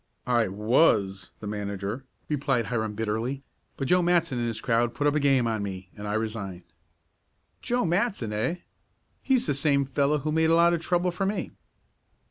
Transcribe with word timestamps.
"I 0.25 0.47
was 0.47 1.29
manager," 1.43 2.05
replied 2.27 2.65
Hiram 2.65 2.95
bitterly, 2.95 3.43
"but 3.77 3.87
Joe 3.87 4.01
Matson 4.01 4.39
and 4.39 4.47
his 4.47 4.59
crowd 4.59 4.95
put 4.95 5.05
up 5.05 5.13
a 5.13 5.19
game 5.19 5.45
on 5.45 5.61
me, 5.61 5.91
and 5.95 6.07
I 6.07 6.15
resigned." 6.15 6.65
"Joe 7.61 7.85
Matson, 7.85 8.33
eh? 8.33 8.55
He's 9.21 9.45
the 9.45 9.53
same 9.53 9.85
fellow 9.85 10.17
who 10.17 10.31
made 10.31 10.49
a 10.49 10.55
lot 10.55 10.73
of 10.73 10.81
trouble 10.81 11.11
for 11.11 11.27
me." 11.27 11.51